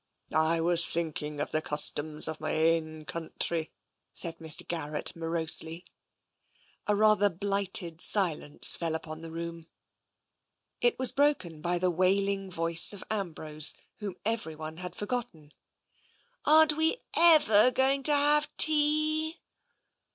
[0.27, 3.69] '* I was thinking of the customs in my ain coun tree,"
[4.15, 4.67] said Mr.
[4.67, 5.85] Garrett morosely.
[6.87, 9.67] A rather blighted silence fell upon the room.
[10.79, 15.51] It was broken by the wailing voice of Ambrose, whom everyone had forgotten."
[16.45, 19.39] Aren't we ever going to have tea